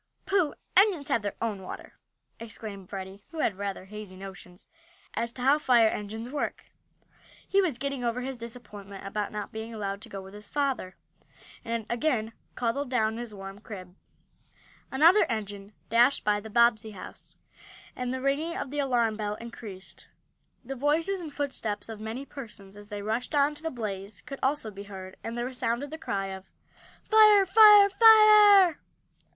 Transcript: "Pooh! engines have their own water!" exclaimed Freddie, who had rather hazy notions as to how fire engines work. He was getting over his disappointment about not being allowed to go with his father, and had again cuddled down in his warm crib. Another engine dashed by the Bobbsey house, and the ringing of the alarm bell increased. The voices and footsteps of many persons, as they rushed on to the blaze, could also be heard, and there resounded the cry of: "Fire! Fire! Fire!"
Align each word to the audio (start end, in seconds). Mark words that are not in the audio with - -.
"Pooh! 0.25 0.55
engines 0.75 1.09
have 1.09 1.21
their 1.21 1.35
own 1.43 1.61
water!" 1.61 1.93
exclaimed 2.39 2.89
Freddie, 2.89 3.23
who 3.29 3.37
had 3.37 3.59
rather 3.59 3.85
hazy 3.85 4.15
notions 4.15 4.67
as 5.13 5.31
to 5.33 5.43
how 5.43 5.59
fire 5.59 5.89
engines 5.89 6.31
work. 6.31 6.71
He 7.47 7.61
was 7.61 7.77
getting 7.77 8.03
over 8.03 8.21
his 8.21 8.39
disappointment 8.39 9.05
about 9.05 9.31
not 9.31 9.51
being 9.51 9.71
allowed 9.75 10.01
to 10.01 10.09
go 10.09 10.19
with 10.19 10.33
his 10.33 10.49
father, 10.49 10.95
and 11.63 11.85
had 11.85 11.85
again 11.95 12.33
cuddled 12.55 12.89
down 12.89 13.13
in 13.13 13.19
his 13.19 13.35
warm 13.35 13.59
crib. 13.59 13.95
Another 14.91 15.23
engine 15.29 15.71
dashed 15.89 16.23
by 16.23 16.39
the 16.39 16.49
Bobbsey 16.49 16.93
house, 16.93 17.37
and 17.95 18.11
the 18.11 18.21
ringing 18.21 18.57
of 18.57 18.71
the 18.71 18.79
alarm 18.79 19.15
bell 19.15 19.35
increased. 19.35 20.07
The 20.65 20.73
voices 20.73 21.21
and 21.21 21.31
footsteps 21.31 21.89
of 21.89 21.99
many 22.01 22.25
persons, 22.25 22.75
as 22.75 22.89
they 22.89 23.03
rushed 23.03 23.35
on 23.35 23.53
to 23.53 23.61
the 23.61 23.69
blaze, 23.69 24.21
could 24.23 24.39
also 24.41 24.71
be 24.71 24.81
heard, 24.85 25.17
and 25.23 25.37
there 25.37 25.45
resounded 25.45 25.91
the 25.91 25.99
cry 25.99 26.25
of: 26.29 26.47
"Fire! 27.03 27.45
Fire! 27.45 27.87
Fire!" 27.91 28.79